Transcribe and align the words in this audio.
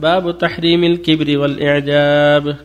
باب 0.00 0.38
تحريم 0.38 0.84
الكبر 0.84 1.38
والإعجاب. 1.38 2.56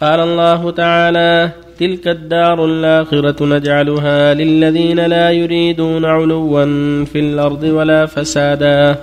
قال 0.00 0.20
الله 0.20 0.70
تعالى 0.70 1.50
تلك 1.78 2.08
الدار 2.08 2.64
الآخرة 2.64 3.44
نجعلها 3.46 4.34
للذين 4.34 5.00
لا 5.00 5.30
يريدون 5.30 6.04
علوا 6.04 6.64
في 7.04 7.18
الأرض 7.18 7.62
ولا 7.62 8.06
فسادا 8.06 8.96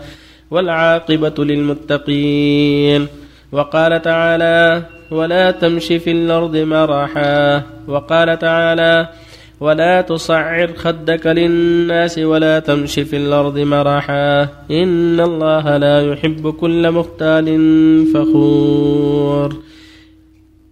والعاقبة 0.51 1.45
للمتقين. 1.45 3.07
وقال 3.51 4.01
تعالى 4.01 4.83
ولا 5.11 5.51
تمش 5.51 5.87
في 5.87 6.11
الأرض 6.11 6.57
مرحا. 6.57 7.63
وقال 7.87 8.39
تعالى 8.39 9.07
ولا 9.59 10.01
تصعر 10.01 10.73
خدك 10.73 11.27
للناس 11.27 12.17
ولا 12.19 12.59
تمش 12.59 12.99
في 12.99 13.17
الأرض 13.17 13.59
مرحا. 13.59 14.41
إن 14.71 15.19
الله 15.19 15.77
لا 15.77 16.11
يحب 16.11 16.49
كل 16.49 16.91
مختال 16.91 17.47
فخور. 18.13 19.55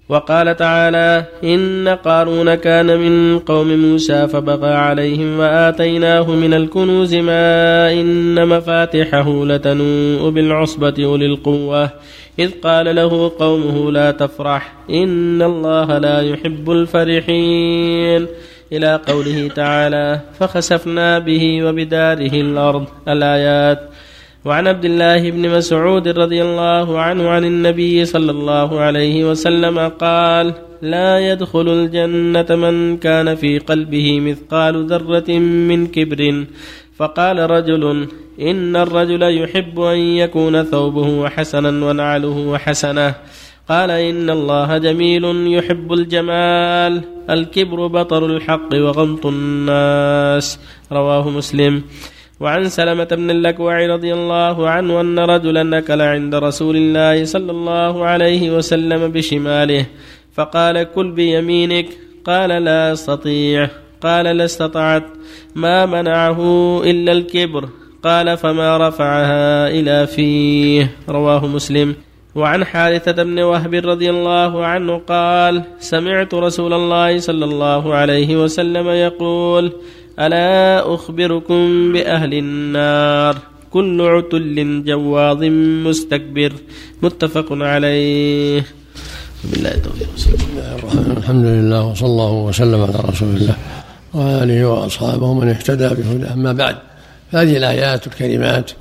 وقال 0.10 0.56
تعالى 0.56 1.26
إن 1.44 1.88
قارون 1.88 2.56
كان 2.56 3.00
من 3.00 3.40
قوم 3.40 3.68
موسى 3.68 4.28
فبغى 4.28 4.74
عليهم 4.74 5.40
وآتيناه 5.40 6.32
من 6.32 6.54
الكنوز 6.54 7.16
ما 7.16 7.94
إن 7.94 8.48
مفاتحه 8.48 9.46
لتنوء 9.46 10.30
بالعصبة 10.30 10.94
أولي 11.00 11.26
القوة 11.26 11.90
إذ 12.40 12.52
قال 12.64 12.96
له 12.96 13.32
قومه 13.40 13.92
لا 13.92 14.12
تفرح 14.12 14.74
إن 14.90 15.42
الله 15.42 15.98
لا 15.98 16.22
يحب 16.22 16.72
الفرحين. 16.72 18.28
إلى 18.74 19.02
قوله 19.08 19.48
تعالى 19.56 20.20
فخسفنا 20.40 21.20
به 21.20 21.64
وبداره 21.64 22.34
الأرض 22.42 22.86
الآيات. 23.08 23.90
وعن 24.46 24.68
عبد 24.68 24.86
الله 24.86 25.32
بن 25.32 25.50
مسعود 25.50 26.08
رضي 26.08 26.42
الله 26.42 27.00
عنه 27.00 27.30
عن 27.30 27.46
النبي 27.46 28.06
صلى 28.06 28.32
الله 28.32 28.80
عليه 28.80 29.30
وسلم 29.30 29.80
قال 29.88 30.54
لا 30.82 31.20
يدخل 31.20 31.68
الجنة 31.68 32.56
من 32.56 32.98
كان 32.98 33.36
في 33.36 33.60
قلبه 33.60 34.20
مثقال 34.20 34.88
ذرة 34.88 35.32
من 35.40 35.88
كبر. 35.88 36.46
فقال 36.98 37.38
رجل 37.50 38.08
إن 38.42 38.76
الرجل 38.76 39.24
يحب 39.44 39.80
أن 39.80 39.98
يكون 39.98 40.64
ثوبه 40.64 41.30
حسنا 41.30 41.86
ونعله 41.86 42.58
حسنة. 42.58 43.16
قال 43.70 43.92
إن 43.92 44.30
الله 44.30 44.78
جميل 44.78 45.54
يحب 45.54 45.94
الجمال 45.94 47.02
الكبر 47.30 47.88
بطر 47.88 48.26
الحق 48.26 48.70
وغمط 48.74 49.26
الناس. 49.26 50.60
رواه 50.92 51.30
مسلم. 51.30 51.84
وعن 52.40 52.70
سلمة 52.70 53.04
بن 53.04 53.32
الأكوع 53.32 53.86
رضي 53.86 54.14
الله 54.14 54.70
عنه 54.70 55.02
أن 55.02 55.20
رجلا 55.20 55.78
أكل 55.78 56.02
عند 56.02 56.36
رسول 56.36 56.76
الله 56.76 57.26
صلى 57.26 57.52
الله 57.52 58.06
عليه 58.06 58.52
وسلم 58.52 59.12
بشماله 59.12 59.86
فقال 60.34 60.84
كل 60.96 61.12
بيمينك. 61.12 61.88
قال 62.26 62.50
لا 62.50 62.94
أستطيع. 62.94 63.70
قال 64.02 64.26
لا 64.26 64.46
استطعت. 64.46 65.04
ما 65.56 65.86
منعه 65.86 66.40
إلا 66.84 67.12
الكبر. 67.12 67.70
قال 68.04 68.38
فما 68.38 68.88
رفعها 68.88 69.68
إلى 69.68 70.08
فيه. 70.08 70.92
رواه 71.10 71.48
مسلم. 71.48 72.07
وعن 72.38 72.66
حارثة 72.66 73.24
بن 73.24 73.40
وهب 73.40 73.74
رضي 73.74 74.10
الله 74.10 74.66
عنه 74.66 74.98
قال 74.98 75.64
سمعت 75.80 76.34
رسول 76.34 76.74
الله 76.74 77.20
صلى 77.20 77.46
الله 77.46 77.96
عليه 77.96 78.44
وسلم 78.44 78.88
يقول 78.88 79.72
ألا 80.20 80.94
أخبركم 80.96 81.94
بأهل 81.94 82.34
النار؟ 82.34 83.38
كل 83.72 84.02
عتل 84.02 84.84
جواظ 84.86 85.44
مستكبر. 85.88 86.54
متفق 87.02 87.46
عليه. 87.52 88.66
بالله 89.44 89.72
التوفيق. 89.76 90.08
الحمد 91.18 91.46
لله 91.46 91.86
وصلى 91.86 92.08
الله 92.08 92.32
وسلم 92.32 92.82
على 92.82 93.00
رسول 93.10 93.30
الله 93.30 93.56
وعلى 94.14 94.44
آله 94.44 94.66
وأصحابه 94.66 95.34
من 95.34 95.50
اهتدى 95.50 95.88
بهداه. 95.88 96.34
أما 96.34 96.54
بعد 96.54 96.76
فهذه 97.32 97.58
الآيات 97.58 98.08
الكريمات 98.08 98.72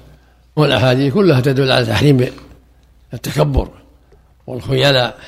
والأحاديث 0.56 1.14
كلها 1.14 1.40
تدل 1.40 1.72
على 1.72 1.86
تحريم 1.86 2.26
التكبر 3.14 3.68
والخيلاء 4.46 5.18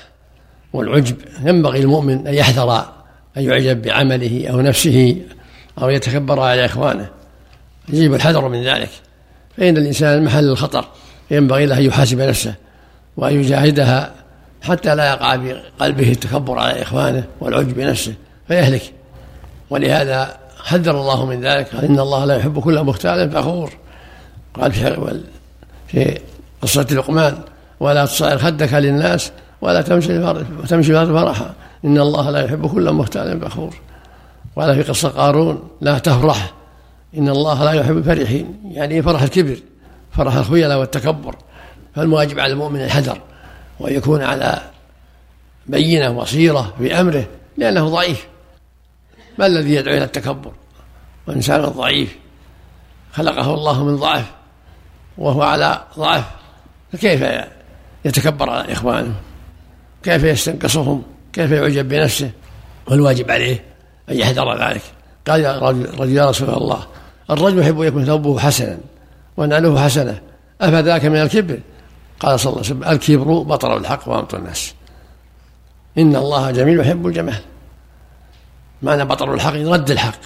والعجب. 0.72 1.16
ينبغي 1.44 1.81
المؤمن 1.81 2.27
أن 2.27 2.34
يحذر 2.34 2.78
أن 3.37 3.43
يعجب 3.43 3.83
بعمله 3.83 4.49
أو 4.49 4.61
نفسه 4.61 5.16
أو 5.83 5.91
يتكبر 5.91 6.41
على 6.41 6.65
إخوانه. 6.65 7.09
يجب 7.88 8.15
الحذر 8.15 8.49
من 8.49 8.65
ذلك. 8.65 8.91
فإن 9.56 9.77
الإنسان 9.77 10.25
محل 10.25 10.49
الخطر 10.49 10.84
ينبغي 11.31 11.67
له 11.67 11.78
أن 11.78 11.83
يحاسب 11.83 12.21
نفسه 12.21 12.55
وأن 13.17 13.41
يجاهدها 13.41 14.15
حتى 14.62 14.94
لا 14.94 15.09
يقع 15.09 15.37
بقلبه 15.37 16.12
التكبر 16.12 16.59
على 16.59 16.83
إخوانه 16.83 17.25
والعجب 17.41 17.75
بنفسه 17.75 18.15
فيهلك. 18.49 18.93
ولهذا 19.71 20.37
حذر 20.65 21.00
الله 21.00 21.27
من 21.27 21.41
ذلك. 21.41 21.75
قال 21.75 21.84
إن 21.84 22.00
الله 22.00 22.25
لا 22.25 22.37
يحب 22.37 22.61
كل 22.61 22.83
مختال 22.83 23.31
فخور. 23.31 23.72
قال 24.55 24.72
في 24.72 25.21
في 25.88 26.19
قصة 26.62 26.87
لقمان 26.91 27.38
ولا 27.81 28.06
تصعر 28.06 28.39
خدك 28.39 28.72
للناس 28.72 29.33
ولا 29.61 29.83
تمشي 29.83 30.34
تمشي 30.69 30.93
فرحا 30.93 31.55
إن 31.84 31.99
الله 31.99 32.31
لا 32.31 32.44
يحب 32.44 32.66
كل 32.66 32.93
مختال 32.93 33.41
فخور. 33.41 33.75
قال 34.56 34.75
في 34.75 34.91
قصة 34.91 35.09
قارون 35.09 35.69
لا 35.81 35.99
تفرح. 35.99 36.55
إن 37.17 37.28
الله 37.28 37.65
لا 37.65 37.72
يحب 37.72 37.97
الفرحين. 37.97 38.61
يعني 38.65 39.03
فرح 39.03 39.22
الكبر؟ 39.22 39.59
فرح 40.12 40.34
الخيلاء 40.34 40.78
والتكبر. 40.78 41.37
فالواجب 41.94 42.41
على 42.41 42.53
المؤمن 42.53 42.81
الحذر 42.81 43.21
وأن 43.81 43.94
يكون 43.94 44.22
على 44.22 44.61
بينة 45.67 46.11
بصيرة 46.11 46.75
في 46.78 47.00
أمره 47.00 47.27
لأنه 47.56 47.88
ضعيف. 47.88 48.27
ما 49.38 49.47
الذي 49.47 49.75
يدعو 49.75 49.97
إلى 49.97 50.05
التكبر؟ 50.05 50.53
وإنسان 51.27 51.61
ضعيف. 51.62 52.19
خلقه 53.12 53.55
الله 53.55 53.84
من 53.84 53.97
ضعف. 53.97 54.31
وهو 55.19 55.43
على 55.43 55.81
ضعف. 55.99 56.25
فكيف 56.93 57.22
يتكبر 58.05 58.51
على 58.51 58.73
إخوانه. 58.73 59.15
كيف 60.03 60.25
يستنقصهم؟ 60.25 61.03
كيف 61.33 61.51
يعجب 61.51 61.89
بنفسه؟ 61.89 62.31
والواجب 62.87 63.31
عليه 63.31 63.65
أن 64.11 64.17
يحذر 64.17 64.69
ذلك. 64.69 64.83
قال 65.29 65.41
يا 65.41 65.59
رجل 65.59 66.17
يا 66.17 66.31
رسول 66.31 66.51
الله 66.51 66.87
الرجل 67.31 67.59
يحب 67.59 67.81
أن 67.81 67.87
يكون 67.87 68.05
ثوبه 68.05 68.39
حسنا 68.39 68.79
ونعله 69.37 69.85
حسنة 69.85 70.21
أفذاك 70.61 71.05
من 71.05 71.17
الكبر؟ 71.17 71.61
قال 72.21 72.41
صلى 72.41 72.51
الله 72.51 72.65
عليه 72.65 72.71
وسلم 72.71 72.85
الكبر 72.85 73.43
بطر 73.43 73.77
الحق 73.77 74.09
وأمط 74.09 74.35
الناس. 74.35 74.75
إن 75.99 76.17
الله 76.17 76.51
جميل 76.51 76.81
يحب 76.81 77.07
الجمال. 77.07 77.41
معنى 78.83 79.05
بطر 79.05 79.35
الحق 79.35 79.55
رد 79.55 79.91
الحق. 79.91 80.19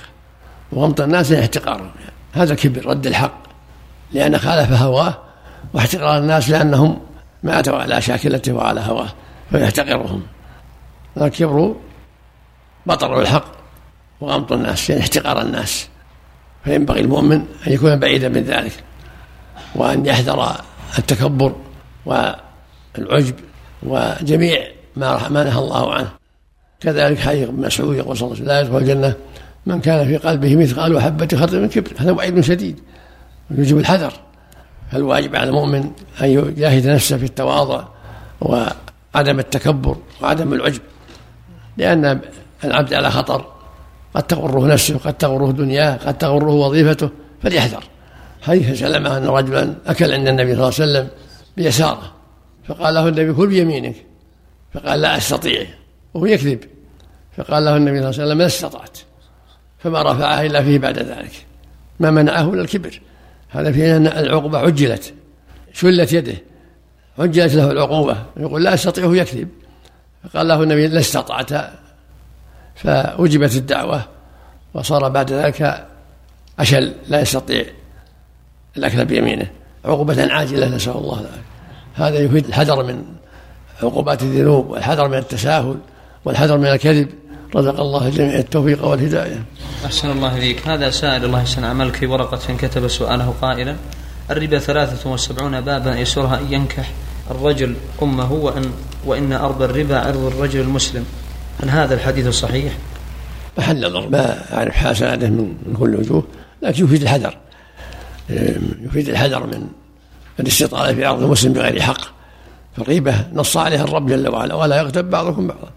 وغمط 0.72 1.00
الناس 1.00 1.32
احتقارهم 1.32 1.90
هذا 2.32 2.54
كبر 2.54 2.86
رد 2.86 3.06
الحق. 3.06 3.42
لأن 4.12 4.38
خالف 4.38 4.72
هواه 4.72 5.18
واحتقار 5.74 6.18
الناس 6.18 6.50
لأنهم 6.50 7.00
ماتوا 7.42 7.78
على 7.78 8.02
شاكلته 8.02 8.52
وعلى 8.52 8.80
هواه 8.80 9.08
فيحتقرهم. 9.50 10.22
الكبر 11.16 11.74
بطر 12.86 13.20
الحق 13.20 13.44
وغمط 14.20 14.52
الناس 14.52 14.90
يعني 14.90 15.02
احتقار 15.02 15.42
الناس. 15.42 15.88
فينبغي 16.64 17.00
المؤمن 17.00 17.46
أن 17.66 17.72
يكون 17.72 17.96
بعيدا 17.96 18.28
من 18.28 18.42
ذلك 18.42 18.72
وأن 19.74 20.06
يحذر 20.06 20.56
التكبر 20.98 21.56
والعجب 22.06 23.34
وجميع 23.82 24.66
ما 24.96 25.28
ما 25.28 25.44
نهى 25.44 25.58
الله 25.58 25.94
عنه. 25.94 26.08
كذلك 26.80 27.18
حديث 27.18 27.48
ابن 27.48 27.66
مسعود 27.66 27.96
يقول 27.96 28.16
صلى 28.16 28.26
الله 28.26 28.36
عليه 28.36 28.42
وسلم 28.42 28.48
لا 28.48 28.60
يدخل 28.60 28.78
الجنة 28.78 29.14
من 29.66 29.80
كان 29.80 30.06
في 30.06 30.16
قلبه 30.16 30.56
مثقال 30.56 31.02
حبة 31.02 31.28
خردل 31.36 31.60
من 31.60 31.68
كبر. 31.68 31.90
هذا 31.98 32.12
وعيد 32.12 32.40
شديد 32.40 32.80
يجب 33.50 33.78
الحذر. 33.78 34.12
فالواجب 34.92 35.36
على 35.36 35.50
المؤمن 35.50 35.90
أن 36.22 36.28
يجاهد 36.28 36.86
نفسه 36.86 37.16
في 37.16 37.24
التواضع 37.24 37.84
وعدم 38.40 39.38
التكبر 39.38 39.96
وعدم 40.22 40.52
العجب 40.52 40.80
لأن 41.76 42.20
العبد 42.64 42.94
على 42.94 43.10
خطر. 43.10 43.52
قد 44.14 44.22
تغره 44.22 44.66
نفسه 44.66 44.98
قد 44.98 45.14
تغره 45.14 45.52
دنياه 45.52 45.96
قد 45.96 46.18
تغره 46.18 46.50
وظيفته 46.50 47.10
فليحذر. 47.42 47.84
حديث 48.42 48.80
سلمة 48.80 49.16
أن 49.16 49.26
رجلا 49.26 49.74
أكل 49.86 50.12
عند 50.12 50.28
النبي 50.28 50.54
صلى 50.54 50.68
الله 50.68 50.74
عليه 50.80 50.92
وسلم 50.92 51.08
بيساره 51.56 52.12
فقال 52.68 52.94
له 52.94 53.08
النبي 53.08 53.32
كل 53.32 53.46
بيمينك. 53.46 53.96
فقال 54.74 55.00
لا 55.00 55.16
أستطيع 55.16 55.66
وهو 56.14 56.26
يكذب. 56.26 56.64
فقال 57.36 57.64
له 57.64 57.76
النبي 57.76 57.98
صلى 57.98 58.08
الله 58.10 58.20
عليه 58.20 58.24
وسلم 58.24 58.38
لا 58.38 58.46
استطعت. 58.46 58.98
فما 59.78 60.02
رفعها 60.02 60.46
إلا 60.46 60.62
فيه 60.62 60.78
بعد 60.78 60.98
ذلك. 60.98 61.46
ما 62.00 62.10
منعه 62.10 62.54
إلا 62.54 62.62
الكبر. 62.62 63.00
هذا 63.52 63.72
فيه 63.72 63.96
أن 63.96 64.06
العقوبة 64.06 64.58
عجلت 64.58 65.14
شلت 65.72 66.12
يده 66.12 66.34
عجلت 67.18 67.54
له 67.54 67.70
العقوبة 67.70 68.16
يقول 68.36 68.64
لا 68.64 68.74
أستطيع 68.74 69.14
يكذب. 69.14 69.48
فقال 70.24 70.48
له 70.48 70.62
النبي 70.62 70.86
لا 70.86 71.00
استطعت 71.00 71.50
فأجبت 72.74 73.56
الدعوة 73.56 74.04
وصار 74.74 75.08
بعد 75.08 75.32
ذلك 75.32 75.86
أشل 76.58 76.92
لا 77.08 77.20
يستطيع 77.20 77.64
الأكل 78.76 79.04
بيمينه. 79.04 79.46
عقوبة 79.84 80.32
عاجلة 80.32 80.68
نسأل 80.68 80.92
الله 80.92 81.20
ذلك 81.20 81.42
هذا 81.94 82.18
يفيد 82.18 82.46
الحذر 82.46 82.82
من 82.82 83.04
عقوبات 83.82 84.22
الذنوب 84.22 84.70
والحذر 84.70 85.08
من 85.08 85.18
التساهل 85.18 85.76
والحذر 86.24 86.58
من 86.58 86.66
الكذب. 86.66 87.08
رزق 87.56 87.80
الله 87.80 88.08
الجميع 88.08 88.38
التوفيق 88.38 88.84
والهداية. 88.84 89.44
أحسن 89.84 90.10
الله 90.10 90.36
إليك. 90.38 90.68
هذا 90.68 90.90
سائل 90.90 91.24
الله 91.24 91.40
يحسن 91.40 91.64
عملك 91.64 91.96
في 91.96 92.06
ورقة 92.06 92.56
كتب 92.56 92.88
سؤاله 92.88 93.34
قائلا 93.42 93.76
الربا 94.30 94.58
ثلاثة 94.58 95.10
وسبعون 95.10 95.60
بابا 95.60 95.98
يسرها 95.98 96.40
أن 96.40 96.52
ينكح 96.52 96.90
الرجل 97.30 97.74
أمه 98.02 98.32
وأن 98.32 98.70
وإن 99.06 99.32
أرض 99.32 99.62
الربا 99.62 99.98
عرض 99.98 100.24
الرجل 100.24 100.60
المسلم. 100.60 101.04
هل 101.62 101.70
هذا 101.70 101.94
الحديث 101.94 102.28
صحيح؟ 102.28 102.72
محل 103.58 103.86
نظر 103.86 104.08
ما 104.08 104.54
أعرف 104.54 104.74
حسناته 104.74 105.28
من 105.28 105.76
كل 105.78 105.96
وجوه 105.96 106.24
لكن 106.62 106.84
يفيد 106.84 107.02
الحذر. 107.02 107.36
يفيد 108.80 109.08
الحذر 109.08 109.46
من 109.46 109.66
الاستطالة 110.40 110.94
في 110.94 111.04
عرض 111.04 111.22
المسلم 111.22 111.52
بغير 111.52 111.80
حق. 111.80 112.00
فالغيبة 112.76 113.14
نص 113.32 113.56
عليها 113.56 113.84
الرب 113.84 114.06
جل 114.06 114.28
وعلا 114.28 114.54
ولا 114.54 114.76
يغتب 114.76 115.10
بعضكم 115.10 115.46
بعضا. 115.46 115.70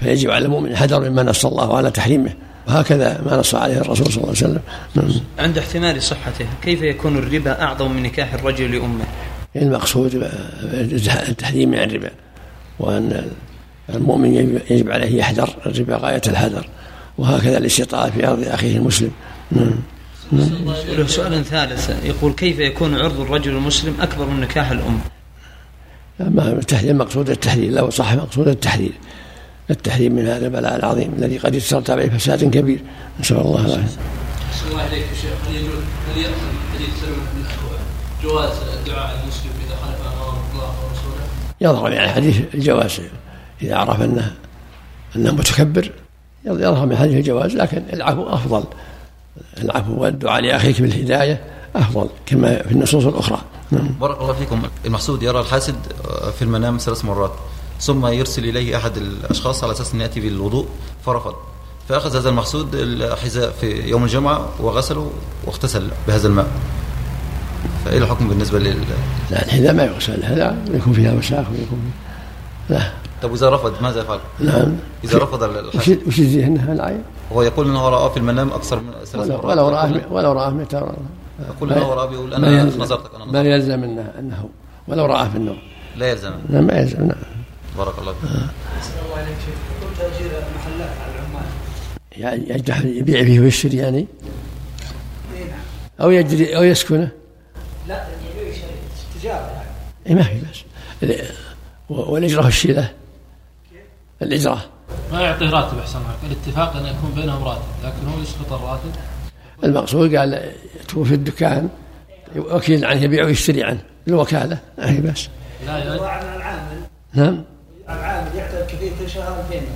فيجب 0.00 0.30
على 0.30 0.44
المؤمن 0.44 0.70
الحذر 0.70 1.10
مما 1.10 1.22
نص 1.22 1.46
الله 1.46 1.76
على 1.76 1.90
تحريمه. 1.90 2.32
وهكذا 2.68 3.22
ما 3.26 3.36
نص 3.36 3.54
عليه 3.54 3.76
الرسول 3.76 4.06
صلى 4.06 4.16
الله 4.16 4.28
عليه 4.28 4.30
وسلم. 4.30 4.60
نعم. 4.94 5.10
عند 5.38 5.58
احتمال 5.58 6.02
صحته 6.02 6.46
كيف 6.62 6.82
يكون 6.82 7.18
الربا 7.18 7.62
أعظم 7.62 7.92
من 7.92 8.02
نكاح 8.02 8.34
الرجل 8.34 8.72
لأمه؟ 8.72 9.04
المقصود 9.56 10.30
التحريم 11.28 11.70
من 11.70 11.78
الربا. 11.78 12.10
وأن 12.78 13.30
المؤمن 13.94 14.60
يجب 14.70 14.90
عليه 14.90 15.18
يحذر 15.18 15.50
الربا 15.66 15.96
غاية 15.96 16.22
الحذر 16.26 16.66
وهكذا 17.18 17.58
الاستطاعة 17.58 18.10
في 18.10 18.26
أرض 18.28 18.48
أخيه 18.48 18.76
المسلم. 18.76 19.10
نعم. 19.52 19.70
له 20.88 21.06
سؤال 21.06 21.44
ثالث. 21.44 22.04
يقول 22.04 22.32
كيف 22.32 22.58
يكون 22.58 22.96
عرض 22.96 23.20
الرجل 23.20 23.50
المسلم 23.50 23.94
أكبر 24.00 24.26
من 24.26 24.40
نكاح 24.40 24.70
الأم؟ 24.70 25.00
ما 26.20 26.52
التحليل 26.52 26.96
مقصود 26.96 27.30
التحليل 27.30 27.74
لو 27.74 27.90
صح 27.90 28.14
مقصود 28.14 28.48
التحليل 28.48 28.92
التحريم 29.70 30.12
من 30.16 30.26
هذا 30.26 30.46
البلاء 30.46 30.76
العظيم 30.76 31.14
الذي 31.18 31.38
قد 31.38 31.54
يترتب 31.54 31.94
عليه 31.94 32.10
فساد 32.10 32.50
كبير. 32.50 32.80
نسأل 33.20 33.36
الله 33.36 33.66
العافية. 33.66 33.98
الله 34.70 34.82
عليك 34.82 35.04
يا 35.10 35.14
شيخ. 35.14 35.32
هل 35.48 35.56
يجوز 35.56 35.82
هل 36.14 36.22
يأخذ 36.22 36.34
حديث 36.74 36.88
سلمة 37.00 37.16
بن 37.34 37.44
جواز 38.22 38.52
الدعاء 38.78 39.20
المسلم 39.22 39.50
إذا 39.66 39.76
خالف 39.76 40.00
أمر 40.06 40.38
الله 40.52 40.68
ورسوله؟ 40.68 41.24
يظهر 41.60 41.92
يعني 41.92 42.08
حديث 42.08 42.40
الجواز. 42.54 43.00
إذا 43.62 43.76
عرف 43.76 44.02
أنه 44.02 44.34
أنه 45.16 45.34
متكبر 45.34 45.92
يظهر 46.44 46.86
من 46.86 46.96
حديث 46.96 47.14
الجواز 47.14 47.54
لكن 47.54 47.82
العفو 47.92 48.28
أفضل. 48.28 48.64
العفو 49.62 50.02
والدعاء 50.02 50.40
لأخيك 50.42 50.82
بالهداية 50.82 51.44
أفضل 51.76 52.08
كما 52.26 52.62
في 52.62 52.72
النصوص 52.72 53.04
الأخرى. 53.04 53.40
نعم. 53.70 53.88
بارك 54.00 54.20
الله 54.20 54.32
فيكم. 54.32 54.62
المحسود 54.86 55.22
يرى 55.22 55.40
الحاسد 55.40 55.76
في 56.38 56.42
المنام 56.42 56.78
ثلاث 56.78 57.04
مرات. 57.04 57.32
ثم 57.80 58.06
يرسل 58.06 58.44
إليه 58.44 58.76
أحد 58.76 58.96
الأشخاص 58.96 59.64
على 59.64 59.72
أساس 59.72 59.94
أن 59.94 60.00
يأتي 60.00 60.20
بالوضوء 60.20 60.66
فرفض. 61.06 61.34
فأخذ 61.88 62.16
هذا 62.16 62.28
المحسود 62.28 62.74
الحذاء 62.74 63.50
في 63.50 63.88
يوم 63.88 64.04
الجمعة 64.04 64.48
وغسله 64.60 65.10
واغتسل 65.46 65.88
بهذا 66.08 66.28
الماء. 66.28 66.46
فإيه 67.84 67.98
الحكم 67.98 68.28
بالنسبة 68.28 68.58
لل؟ 68.58 68.76
لا 69.30 69.44
الحذاء 69.44 69.74
ما 69.74 69.84
يغسل 69.84 70.24
هذا 70.24 70.56
يكون 70.70 70.92
فيها 70.92 71.12
وساخ 71.12 71.46
ويكون 71.50 71.92
لا. 72.68 72.90
طب 73.22 73.30
وإذا 73.30 73.50
رفض 73.50 73.82
ماذا 73.82 74.00
يفعل؟ 74.00 74.18
نعم 74.40 74.76
إذا 75.04 75.18
رفض 75.18 75.42
الحسد 75.42 75.98
وش 76.06 76.18
يجزيه 76.18 76.46
العين؟ 76.46 77.02
هو 77.32 77.42
يقول 77.42 77.68
إنه 77.68 77.88
رآه 77.88 78.08
في 78.08 78.16
المنام 78.16 78.50
أكثر 78.50 78.80
من 78.80 78.92
ثلاث 79.04 79.30
مرات. 79.30 79.44
ولو 79.44 79.68
رآه 79.68 80.00
ولو 80.10 80.32
رآه 80.32 80.50
100 80.50 80.66
يقول 81.48 81.72
إنه 81.72 81.94
رآه 81.94 82.06
بيقول 82.06 82.34
أنا 82.34 82.64
نظرتك 82.64 83.14
أنا 83.14 83.24
ما 83.24 83.42
يلزم 83.42 83.84
انه 83.84 84.12
إنه 84.18 84.48
ولو 84.88 85.06
رآه 85.06 85.28
في 85.28 85.36
النوم. 85.36 85.58
لا 85.96 86.10
يلزم. 86.10 86.32
لا 86.48 86.60
ما 86.60 86.72
يلزم 86.72 86.98
نعم 86.98 87.39
بارك 87.78 87.98
الله 87.98 88.12
فيك. 88.12 88.30
الله 88.30 89.16
عليك 89.16 89.36
شيخ. 89.46 89.98
تأجير 89.98 90.30
المحلات 90.30 90.90
على 91.00 91.12
العمال. 91.14 91.46
يعني 92.12 92.50
يجدح 92.50 92.80
يبيع 92.80 93.24
فيه 93.24 93.40
ويشتري 93.40 93.76
يعني؟ 93.76 94.06
اي 95.36 95.44
نعم. 95.44 95.60
أو 96.00 96.10
يجري 96.10 96.56
أو 96.56 96.62
يسكنه؟ 96.62 97.08
لا 97.88 98.06
يبيع 98.36 98.54
تجارة 99.20 99.46
يعني. 99.46 99.70
إيه 100.06 100.14
ما 100.14 100.22
في 100.22 100.40
بس 100.40 100.64
والإجرة 101.88 102.46
الشيلة 102.46 102.92
الإجرة 104.22 104.64
ما 105.12 105.20
يعطيه 105.20 105.50
راتب 105.50 105.78
أحسن 105.78 105.98
لك 105.98 106.30
الاتفاق 106.30 106.76
أن 106.76 106.86
يكون 106.86 107.12
بينهم 107.16 107.44
راتب 107.44 107.62
لكن 107.84 108.08
هو 108.08 108.22
يسقط 108.22 108.52
الراتب. 108.52 108.90
المقصود 109.64 110.14
قال 110.14 110.52
توفي 110.88 111.14
الدكان 111.14 111.68
وكيل 112.36 112.84
عنه 112.84 113.02
يبيع 113.02 113.24
ويشتري 113.24 113.64
عنه 113.64 113.80
الوكالة 114.08 114.58
ما 114.78 114.90
هي 114.90 115.00
بس 115.00 115.28
لا 115.66 115.78
يا 115.78 115.94
العامل. 116.36 116.80
نعم. 117.14 117.44
كل 118.88 119.10
شهر 119.10 119.44
200 119.50 119.66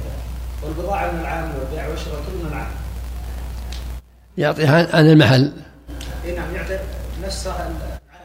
والبضاعة 0.62 1.12
من 1.12 1.20
العامل 1.20 1.52
والبيع 1.58 1.88
والشراء 1.88 2.16
كله 2.16 2.42
من 2.42 2.48
العامل 2.48 2.74
يعطيها 4.38 4.96
عن 4.96 5.10
المحل. 5.10 5.52
إي 6.24 6.36
نعم 6.36 6.54
يعتبر 6.54 6.78
نفسها 7.24 7.70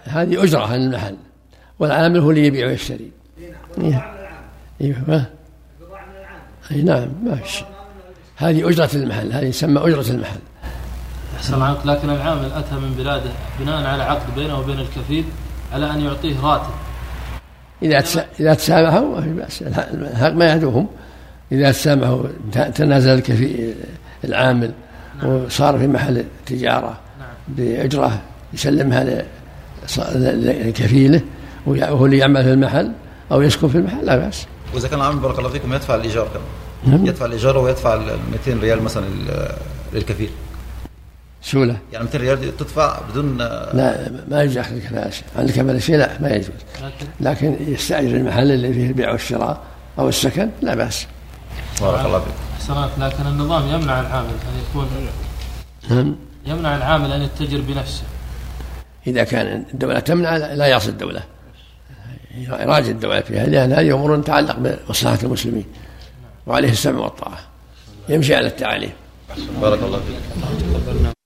هذه 0.04 0.44
أجرة 0.44 0.60
عن 0.60 0.82
المحل. 0.82 1.18
والعامل 1.80 2.20
هو 2.20 2.30
اللي 2.30 2.46
يبيع 2.46 2.68
ويشتري. 2.68 3.12
إي 3.38 3.50
نعم 3.50 3.62
والبضاعة 3.82 4.12
من 4.12 4.20
العامل 4.20 4.44
أيوه 4.82 5.00
من 5.00 6.16
العامل 6.20 6.42
إي 6.72 6.82
نعم 6.82 7.10
ما 7.24 7.36
في 7.36 7.52
شيء. 7.52 7.68
هذه 8.38 8.70
أجرة 8.70 8.90
المحل 8.94 9.34
هذه 9.34 9.46
يسمى 9.46 9.82
أجرة 9.82 10.12
المحل. 10.12 10.40
أحسن 11.38 11.62
عنك 11.62 11.86
لكن 11.86 12.10
العامل 12.10 12.52
أتى 12.52 12.76
من 12.76 12.96
بلاده 12.98 13.32
بناء 13.60 13.86
على 13.86 14.04
عقد 14.04 14.36
بينه 14.36 14.60
وبين 14.60 14.80
الكفيل 14.80 15.26
على 15.74 15.92
أن 15.92 16.02
يعطيه 16.02 16.42
راتب. 16.42 16.74
إذا 17.84 18.04
إذا 18.40 18.54
تسامحوا 18.54 19.16
ما 19.16 19.22
في 19.22 19.30
بأس 19.30 19.62
الحق 19.62 20.32
ما 20.32 20.46
يهدوهم 20.46 20.88
إذا 21.52 21.72
تسامحوا 21.72 22.24
تنازل 22.76 23.10
الكفيل 23.10 23.76
العامل 24.24 24.72
نعم. 25.24 25.30
وصار 25.30 25.80
في 25.80 25.88
محل 25.88 26.26
تجارة 26.46 26.98
نعم. 27.20 27.30
بأجرة 27.48 28.22
يسلمها 28.54 29.24
لكفيله 29.98 31.22
وهو 31.66 32.06
اللي 32.06 32.18
يعمل 32.18 32.44
في 32.44 32.54
المحل 32.54 32.92
أو 33.32 33.42
يسكن 33.42 33.68
في 33.68 33.78
المحل 33.78 34.06
لا 34.06 34.18
بأس 34.18 34.46
وإذا 34.74 34.88
كان 34.88 35.00
العامل 35.00 35.20
بارك 35.20 35.40
الله 35.40 35.50
فيكم 35.50 35.74
يدفع 35.74 35.96
الإيجار 35.96 36.28
كمان 36.28 36.98
نعم. 36.98 37.06
يدفع 37.06 37.26
الإيجار 37.26 37.58
ويدفع 37.58 37.94
ال 37.94 38.18
200 38.48 38.62
ريال 38.62 38.84
مثلا 38.84 39.06
للكفيل 39.94 40.30
سهولة 41.42 41.78
يعني 41.94 42.04
200 42.04 42.20
ريال 42.20 42.58
تدفع 42.58 43.00
بدون 43.10 43.38
لا 43.38 44.12
ما 44.28 44.44
يجوز 44.44 44.58
ياخذ 44.58 44.80
كذا 44.80 45.12
عندك 45.36 45.60
هذا 45.60 45.72
الشيء؟ 45.72 45.98
لا 45.98 46.22
ما 46.22 46.30
يجوز. 46.30 46.50
لكن؟ 47.20 47.58
يستأجر 47.60 48.16
المحل 48.18 48.52
اللي 48.52 48.74
فيه 48.74 48.88
البيع 48.88 49.12
والشراء 49.12 49.62
أو 50.00 50.10
السكن؟ 50.10 50.50
لا 50.62 50.76
بأس. 50.76 51.08
بارك 51.82 52.06
الله 52.06 52.20
فيك. 52.20 52.34
حسنات 52.60 52.90
لكن 53.00 53.28
النظام 53.28 53.70
يمنع 53.70 54.00
العامل 54.00 54.30
أن 54.30 54.64
يكون 54.70 54.88
نعم 55.90 56.16
يمنع 56.46 56.78
العامل 56.78 57.12
أن 57.12 57.22
يتجر 57.22 57.62
بنفسه. 57.62 58.04
إذا 59.08 59.24
كان 59.24 59.66
الدولة 59.74 60.00
تمنع 60.00 60.38
لا 60.38 60.66
يعصي 60.68 60.90
الدولة. 60.90 61.24
يراجع 62.38 62.90
الدولة 62.90 63.22
فيها 63.22 63.46
لأن 63.46 63.74
هذه 63.74 63.96
أمور 63.96 64.22
تتعلق 64.22 64.56
بمصلحة 64.60 65.20
المسلمين. 65.24 65.66
وعليه 66.48 66.72
السمع 66.72 67.00
والطاعة. 67.00 67.40
يمشي 68.10 68.36
على 68.36 68.48
التعاليم. 68.48 68.92
بارك 69.62 69.80
الله 69.84 70.00
فيك. 70.00 71.19